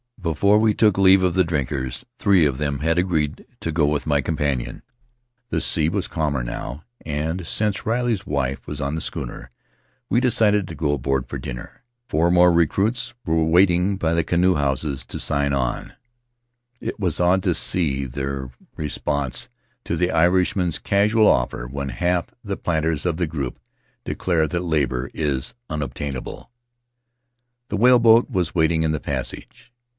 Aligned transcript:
Before 0.19 0.59
we 0.59 0.73
took 0.75 0.97
leave 0.99 1.23
of 1.23 1.33
the 1.33 1.43
drinkers 1.43 2.05
three 2.17 2.45
of 2.45 2.59
them 2.59 2.79
had 2.79 2.97
agreed 2.99 3.45
to 3.59 3.71
go 3.71 3.85
with 3.85 4.05
my 4.07 4.21
companion. 4.21 4.81
The 5.49 5.61
sea 5.61 5.89
was 5.89 6.07
calmer 6.07 6.43
now, 6.43 6.83
and, 7.03 7.45
since 7.45 7.85
Riley's 7.87 8.25
wife 8.25 8.65
was 8.67 8.81
on 8.81 8.93
the 8.93 9.01
schooner, 9.01 9.49
we 10.09 10.19
decided 10.19 10.67
to 10.67 10.75
go 10.75 10.93
aboard 10.93 11.27
for 11.27 11.37
dinner. 11.39 11.83
Four 12.07 12.31
more 12.31 12.51
recruits 12.51 13.13
were 13.25 13.43
waiting 13.43 13.97
by 13.97 14.13
the 14.13 14.23
canoe 14.23 14.55
houses 14.55 15.05
to 15.05 15.19
sign 15.19 15.53
on— 15.53 15.93
it 16.79 16.99
was 16.99 17.19
odd 17.19 17.41
to 17.43 17.53
see 17.55 18.05
their 18.05 18.51
response 18.75 19.49
to 19.85 19.95
the 19.95 20.11
Irishman's 20.11 20.79
casual 20.79 21.27
offer 21.27 21.67
when 21.67 21.89
half 21.89 22.27
the 22.43 22.57
planters 22.57 23.05
of 23.05 23.17
the 23.17 23.27
group 23.27 23.59
declare 24.03 24.47
that 24.47 24.63
labor 24.63 25.09
is 25.15 25.53
unobtainable. 25.69 26.51
The 27.69 27.77
whaleboat 27.77 28.29
was 28.31 28.55
waiting 28.55 28.81
in 28.83 28.91
the 28.91 28.99
passage. 28.99 29.71